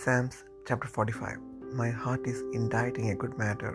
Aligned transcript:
Psalms 0.00 0.36
chapter 0.68 0.86
45 0.86 1.38
My 1.78 1.88
heart 2.02 2.26
is 2.32 2.40
inditing 2.58 3.06
a 3.10 3.16
good 3.22 3.32
matter. 3.36 3.70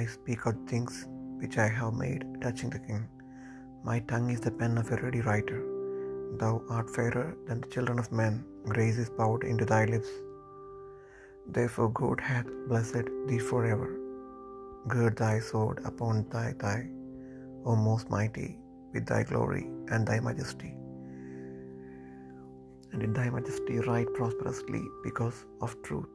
I 0.00 0.04
speak 0.12 0.42
of 0.46 0.58
things 0.70 0.94
which 1.40 1.56
I 1.64 1.66
have 1.78 1.94
made 2.02 2.26
touching 2.42 2.70
the 2.74 2.82
king. 2.88 3.00
My 3.88 3.96
tongue 4.10 4.28
is 4.34 4.42
the 4.44 4.52
pen 4.60 4.78
of 4.82 4.92
a 4.92 4.98
ready 5.04 5.22
writer. 5.28 5.58
Thou 6.42 6.52
art 6.76 6.94
fairer 6.96 7.26
than 7.46 7.60
the 7.60 7.72
children 7.74 7.98
of 8.02 8.12
men, 8.22 8.34
grace 8.74 8.98
is 9.04 9.10
poured 9.18 9.44
into 9.52 9.68
thy 9.72 9.82
lips. 9.94 10.12
Therefore 11.56 11.90
God 12.02 12.20
hath 12.30 12.56
blessed 12.70 13.08
thee 13.26 13.42
forever. 13.50 13.90
Gird 14.94 15.16
thy 15.16 15.36
sword 15.50 15.80
upon 15.92 16.26
thy 16.36 16.48
thigh, 16.64 16.84
O 17.66 17.74
most 17.90 18.08
mighty, 18.18 18.50
with 18.92 19.06
thy 19.12 19.24
glory 19.32 19.64
and 19.88 20.06
thy 20.06 20.20
majesty. 20.28 20.72
And 22.92 23.02
in 23.02 23.12
thy 23.12 23.28
majesty 23.30 23.78
ride 23.80 24.12
prosperously 24.14 24.82
because 25.02 25.44
of 25.60 25.80
truth, 25.82 26.14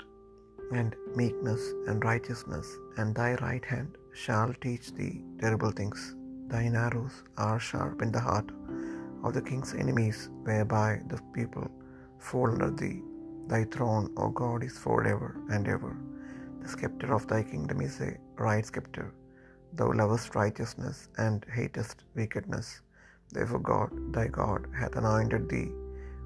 and 0.71 0.95
meekness 1.15 1.61
and 1.87 2.03
righteousness, 2.03 2.67
and 2.97 3.13
thy 3.13 3.35
right 3.35 3.65
hand 3.73 3.97
shall 4.13 4.53
teach 4.65 4.93
thee 4.93 5.23
terrible 5.39 5.71
things. 5.71 6.15
Thine 6.47 6.75
arrows 6.75 7.23
are 7.37 7.59
sharp 7.59 8.01
in 8.01 8.11
the 8.11 8.19
heart 8.19 8.49
of 9.23 9.33
the 9.33 9.41
king's 9.41 9.73
enemies, 9.73 10.29
whereby 10.43 11.01
the 11.07 11.19
people 11.33 11.67
fall 12.19 12.49
under 12.51 12.71
thee. 12.81 13.01
Thy 13.47 13.63
throne, 13.65 14.09
O 14.17 14.29
God, 14.29 14.63
is 14.63 14.77
forever 14.77 15.29
and 15.49 15.67
ever. 15.67 15.93
The 16.61 16.69
scepter 16.69 17.13
of 17.13 17.27
thy 17.27 17.43
kingdom 17.43 17.81
is 17.81 17.99
a 18.01 18.17
right 18.37 18.65
scepter. 18.65 19.13
Thou 19.73 19.91
lovest 20.01 20.35
righteousness 20.35 21.09
and 21.17 21.45
hatest 21.53 22.03
wickedness. 22.15 22.81
Therefore 23.31 23.59
God, 23.59 23.91
thy 24.13 24.27
God, 24.27 24.67
hath 24.79 24.95
anointed 24.95 25.49
thee 25.49 25.71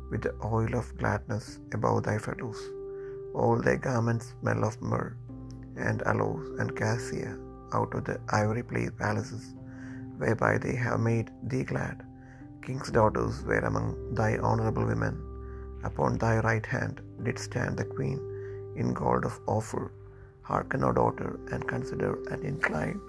with 0.09 0.21
the 0.25 0.35
oil 0.55 0.73
of 0.81 0.97
gladness 1.01 1.59
above 1.77 2.03
thy 2.03 2.17
fellows. 2.17 2.59
All 3.33 3.57
thy 3.65 3.75
garments 3.87 4.27
smell 4.39 4.63
of 4.69 4.81
myrrh 4.81 5.15
and 5.87 6.01
aloes 6.11 6.45
and 6.59 6.75
cassia 6.81 7.33
out 7.77 7.93
of 7.97 8.03
the 8.09 8.19
ivory 8.41 8.89
palaces, 9.03 9.43
whereby 10.21 10.57
they 10.57 10.75
have 10.75 10.99
made 10.99 11.29
thee 11.51 11.65
glad. 11.73 11.97
King's 12.65 12.91
daughters 12.97 13.35
were 13.49 13.65
among 13.71 13.87
thy 14.19 14.31
honorable 14.49 14.85
women. 14.93 15.15
Upon 15.89 16.17
thy 16.17 16.35
right 16.39 16.65
hand 16.75 17.01
did 17.25 17.37
stand 17.47 17.77
the 17.77 17.85
queen 17.97 18.19
in 18.75 18.93
gold 19.01 19.25
of 19.25 19.39
Ophir. 19.47 19.85
Hearken, 20.49 20.83
O 20.87 20.91
daughter, 20.93 21.31
and 21.51 21.67
consider 21.67 22.11
and 22.31 22.43
incline 22.51 22.99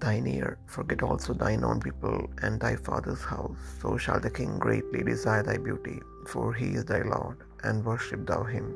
thine 0.00 0.26
ear. 0.26 0.58
Forget 0.66 1.02
also 1.02 1.34
thine 1.34 1.62
own 1.62 1.80
people 1.80 2.30
and 2.42 2.58
thy 2.58 2.76
father's 2.76 3.22
house. 3.22 3.58
So 3.80 3.96
shall 3.96 4.20
the 4.20 4.30
king 4.30 4.58
greatly 4.58 5.02
desire 5.02 5.42
thy 5.42 5.58
beauty, 5.58 6.00
for 6.26 6.52
he 6.52 6.70
is 6.70 6.84
thy 6.86 7.02
Lord, 7.02 7.38
and 7.62 7.84
worship 7.84 8.26
thou 8.26 8.42
him. 8.44 8.74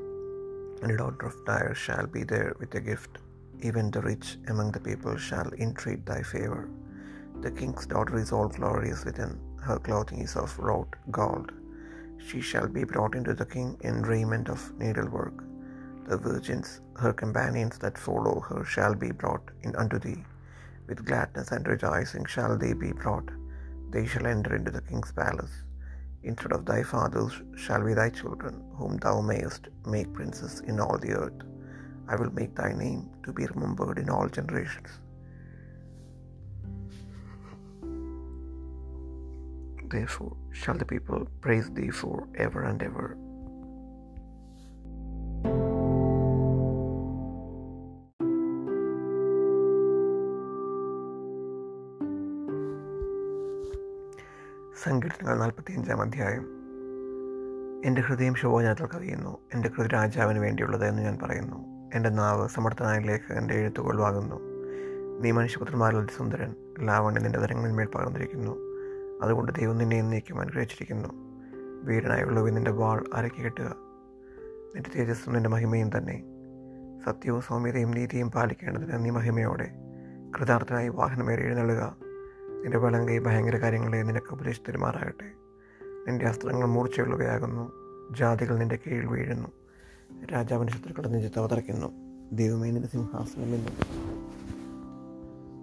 And 0.83 0.93
a 0.93 0.97
daughter 0.97 1.27
of 1.27 1.45
Tyre 1.47 1.75
shall 1.75 2.07
be 2.07 2.25
there 2.25 2.55
with 2.61 2.75
a 2.75 2.81
gift. 2.81 3.19
Even 3.61 3.91
the 3.91 4.03
rich 4.03 4.37
among 4.49 4.73
the 4.73 4.81
people 4.81 5.17
shall 5.17 5.51
entreat 5.55 6.05
thy 6.05 6.23
favor. 6.23 6.69
The 7.41 7.51
king's 7.51 7.87
daughter 7.87 8.17
is 8.17 8.33
all 8.33 8.49
glorious 8.49 9.05
within, 9.05 9.41
her 9.63 9.79
clothing 9.79 10.21
is 10.21 10.37
of 10.37 10.59
wrought 10.59 10.95
gold. 11.11 11.53
She 12.19 12.41
shall 12.41 12.69
be 12.69 12.85
brought 12.85 13.15
into 13.15 13.35
the 13.35 13.47
king 13.47 13.77
in 13.81 14.03
raiment 14.03 14.49
of 14.49 14.73
needlework. 14.79 15.45
The 16.07 16.19
virgins, 16.19 16.81
her 16.97 17.13
companions 17.13 17.79
that 17.79 17.97
follow 17.97 18.41
her, 18.41 18.65
shall 18.65 18.95
be 18.95 19.11
brought 19.11 19.51
in 19.63 19.75
unto 19.77 19.99
thee. 19.99 20.23
With 20.87 21.05
gladness 21.07 21.51
and 21.51 21.67
rejoicing 21.67 22.25
shall 22.27 22.59
they 22.59 22.73
be 22.73 22.93
brought. 22.93 23.31
They 23.91 24.07
shall 24.07 24.27
enter 24.27 24.55
into 24.55 24.71
the 24.71 24.83
king's 24.83 25.13
palace. 25.13 25.65
Instead 26.23 26.53
of 26.53 26.65
thy 26.65 26.83
fathers 26.83 27.33
shall 27.57 27.85
be 27.85 27.95
thy 27.95 28.11
children, 28.11 28.63
whom 28.77 28.97
thou 28.97 29.21
mayest 29.21 29.69
make 29.87 30.13
princes 30.13 30.61
in 30.61 30.81
all 30.81 30.99
the 30.99 31.13
earth. 31.13 31.43
I 32.09 32.17
will 32.17 32.33
make 32.33 32.55
thy 32.55 32.73
name 32.73 33.11
to 33.25 33.33
be 33.33 33.47
remembered 33.47 33.99
in 33.99 34.11
all 34.11 34.29
generations. 34.29 34.89
Therefore 39.89 40.37
shall 40.53 40.77
the 40.77 40.85
people 40.85 41.27
praise 41.41 41.71
thee 41.71 41.91
for 41.91 42.29
ever 42.37 42.65
and 42.65 42.83
ever. 42.83 43.17
സങ്കീർത്തനങ്ങൾ 54.83 55.39
നാൽപ്പത്തിയഞ്ചാം 55.39 56.01
അധ്യായം. 56.01 56.49
എന്റെ 57.85 58.03
ഹൃദയം 58.03 58.35
ശോഭനത്തിൽ 58.35 58.87
കവിയുന്നു. 58.87 59.39
എന്റെ 59.55 59.69
കൃതി 59.69 59.89
രാജാവിന് 59.89 60.39
വേണ്ടിയുള്ളത് 60.39 60.87
എന്ന് 60.87 61.03
ഞാൻ 61.03 61.19
പറയുന്നു. 61.23 61.91
എന്റെ 61.95 62.09
നാവ് 62.09 62.49
സമർത്ഥനായ 62.49 62.99
ലേഖകന്റെ 62.99 63.55
എഴുത്തുകൊള്ളുവാകുന്നു 63.55 64.41
നീ 65.21 65.31
മനുഷ്യപുത്രന്മാരിൽ 65.31 66.07
സുന്ദരൻ 66.17 66.55
ലാവണ്യ 66.81 67.21
നിന്റെ 67.21 67.39
തരങ്ങളിന്മേൽ 67.39 67.87
പകർന്നിരിക്കുന്നു. 67.87 68.57
അതുകൊണ്ട് 69.23 69.53
ദൈവം 69.53 69.79
നിന്നെ 69.79 69.99
എന്നേക്കും 69.99 70.41
അനുഗ്രഹിച്ചിരിക്കുന്നു. 70.41 71.09
വീരനായുള്ളവ 71.85 72.51
നിന്റെ 72.51 72.71
വാൾ 72.71 73.05
അരക്കി 73.15 73.43
കെട്ടുക. 73.43 73.77
നിന്റെ 74.75 74.91
തേജസ്സും 74.97 75.33
നിന്റെ 75.33 75.51
മഹിമയും 75.51 75.91
തന്നെ. 75.99 76.25
സത്യവും 77.05 77.43
സൗമ്യതയും 77.43 77.91
നീതിയും 77.91 78.31
പാലിക്കേണ്ടതിന് 78.31 79.05
നീ 79.05 79.11
മഹിമയോടെ 79.11 79.71
കൃതാർത്ഥനായി 80.39 80.89
വാഹനമേറി 80.89 81.43
എഴുന്നള്ളുക. 81.43 82.04
നിന്റെ 82.65 82.79
കൈ 82.79 83.19
ഭയങ്കര 83.19 83.57
കാര്യങ്ങളെ 83.57 84.03
നിനക്ക് 84.03 84.33
ഉപദേശിച്ച് 84.33 84.69
തെരുമാറാകട്ടെ 84.69 85.25
നിന്റെ 86.09 86.27
അസ്ത്രങ്ങൾ 86.27 86.67
മൂർച്ചയുള്ളവയാകുന്നു. 86.67 87.73
ജാതികൾ 88.17 88.59
നിന്റെ 88.59 88.79
കീഴിൽ 88.87 89.07
വീഴുന്നു. 89.07 89.49
രാജാവിന്റെ 90.33 90.73
ശത്രുക്കളുടെ 90.73 91.09
നെഞ്ചത്ത് 91.09 91.39
അവതറിക്കുന്നു 91.39 91.87
ദൈവമേ 92.33 92.71
നിന്റെ 92.71 92.89
സിംഹാസനം 92.89 93.45
എന്നും 93.45 93.73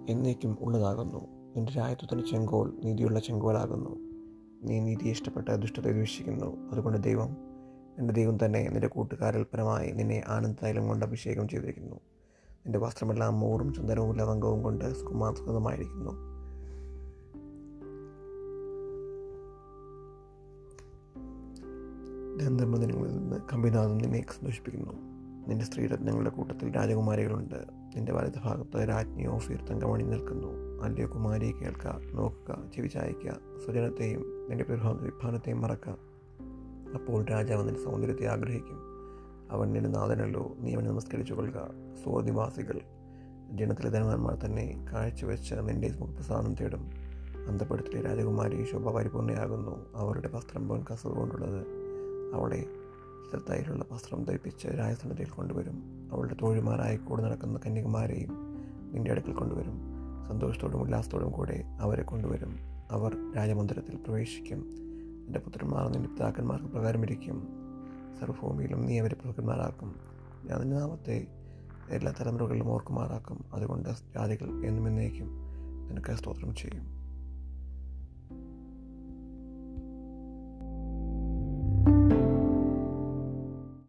എന്നേക്കും 0.08 0.58
ഉള്ളതാകുന്നു. 0.60 1.18
നിന്റെ 1.56 1.72
രാജ്യത്വത്തിന്റെ 1.72 2.30
ചെങ്കോൽ 2.30 2.72
നീതിയുള്ള 2.84 3.20
ചെങ്കോലാകുന്നു. 3.20 3.96
നീ 4.62 4.80
നീതി 4.80 5.08
ഇഷ്ടപ്പെട്ട 5.08 5.48
ദുഷ്ടത 5.48 5.82
ദ്വേഷിക്കുന്നു. 5.82 6.70
അതുകൊണ്ട് 6.70 7.02
ദൈവം 7.02 7.36
നിന്റെ 7.98 8.14
ദൈവം 8.14 8.44
തന്നെ 8.44 8.68
നിന്റെ 8.68 8.88
കൂട്ടുകാരിൽ 8.88 9.42
പരമായി 9.42 9.90
നിന്നെ 9.90 10.24
ആനന്ദതൈലം 10.28 10.88
കൊണ്ട് 10.88 11.04
അഭിഷേകം 11.04 11.48
ചെയ്തിരിക്കുന്നു. 11.48 11.96
നിന്റെ 12.50 12.78
വസ്ത്രമെല്ലാം 12.78 13.40
മൂറും 13.40 13.74
ചന്ദനവും 13.74 14.16
ലവംഗവും 14.16 14.62
കൊണ്ട് 14.62 15.00
സുഖമാസ്കൃതമായിരിക്കുന്നു 15.00 16.31
ഗന്ധർമ്മദിനങ്ങളിൽ 22.40 23.16
നിന്ന് 23.16 23.36
കമ്പിനാഥം 23.52 23.98
നിന്നെ 23.98 24.24
സന്തോഷിപ്പിക്കുന്നു. 24.30 24.92
നിന്റെ 25.48 25.64
സ്ത്രീരത്നങ്ങളുടെ 25.64 26.30
കൂട്ടത്തിൽ 26.30 26.76
രാജകുമാരികളുണ്ട്. 26.76 27.54
നിന്റെ 27.96 28.12
വലത് 28.12 28.38
ഭാഗത്ത് 28.44 28.88
രാജ്ഞി 28.88 29.26
ഓഫീർ 29.26 29.64
തങ്കമണി 29.70 30.02
നിൽക്കുന്നു. 30.02 30.82
അല്ലയോ 30.82 31.06
കുമാരിയെ 31.06 31.52
കേൾക്കുക 31.52 32.00
നോക്കുക 32.14 32.70
ചെവി 32.76 32.86
ചായ്ക്കുക 32.86 33.30
സ്വജനത്തെയും 33.64 34.46
നിന്റെ 34.48 34.64
വിഭാനത്തെയും 35.00 35.60
മറക്കുക 35.60 35.96
അപ്പോൾ 36.94 37.24
രാജാവ് 37.24 37.68
നിന്റെ 37.68 37.80
സൗന്ദര്യത്തെ 37.80 38.26
ആഗ്രഹിക്കും. 38.26 38.78
അവൻ 39.50 39.72
നിന്റെ 39.72 39.90
നാഥനല്ലോ 39.90 40.56
നീ 40.58 40.74
അവനെ 40.74 40.90
നമസ്കരിച്ചു 40.90 41.34
കൊള്ളുക. 41.34 41.70
സ്വനിവാസികൾ 42.02 42.80
ജനത്തിലെ 43.52 43.90
ധനവാന്മാർ 43.90 44.34
തന്നെ 44.34 44.86
കാഴ്ചവെച്ച് 44.92 45.54
നിന്റെ 45.54 45.94
മുഖപ്രസാദം 45.98 46.54
തേടും. 46.54 46.90
അന്തപ്പെടുത്തിലെ 47.48 48.02
രാജകുമാരി 48.02 48.66
ശോഭ 48.72 48.90
പരിപൂർണയാകുന്നു 48.90 49.96
അവരുടെ 49.96 50.28
വസ്ത്രം 50.28 50.68
പോൻ 50.68 50.84
കസവ് 50.92 51.16
കൊണ്ടുള്ളത് 51.16 51.81
അവളെ 52.34 52.60
ചിത്രത്തായിലുള്ള 52.60 53.84
വസ്ത്രം 53.92 54.24
ധരിപ്പിച്ച് 54.24 54.68
രാജസന്നിധിയിൽ 54.68 55.28
കൊണ്ടുവരും. 55.28 56.08
അവളുടെ 56.12 56.36
തോഴിമാരായി 56.42 56.96
കൂടെ 56.96 57.22
നടക്കുന്ന 57.22 57.60
കന്യകുമാരെയും 57.66 58.30
നിന്റെ 58.92 59.10
അടുക്കൽ 59.10 59.32
കൊണ്ടുവരും. 59.32 59.80
സന്തോഷത്തോടും 60.28 60.80
ഉല്ലാസത്തോടും 60.80 61.30
കൂടെ 61.30 61.64
അവരെ 61.80 62.02
കൊണ്ടുവരും. 62.02 62.56
അവർ 62.90 63.16
രാജമന്ദിരത്തിൽ 63.36 63.96
പ്രവേശിക്കും. 63.96 64.58
നിന്റെ 65.24 65.38
പുത്രന്മാർ 65.38 65.88
നിന്റെ 65.88 66.08
പിതാക്കന്മാർക്ക് 66.08 66.68
പ്രകാരമിരിക്കും 66.68 67.48
സർവഭൂമിയിലും 68.20 68.86
നീ 68.86 68.98
അവരെ 68.98 69.14
പ്രഭുക്കന്മാരാക്കും 69.14 69.96
ഞാൻ 70.44 70.60
നിന്റെ 70.60 70.76
നാമത്തെ 70.76 71.26
എല്ലാ 71.90 72.14
തലമുറകളിലും 72.20 72.68
ഓർക്കുമാറാക്കും. 72.68 73.44
അതുകൊണ്ട് 73.52 73.88
ജാതികൾ 73.88 74.66
എന്നും 74.66 74.88
എന്നേക്കും 74.88 75.28
നിനക്ക് 75.88 76.12
സ്തോത്രം 76.12 76.54
ചെയ്യും. 76.54 77.01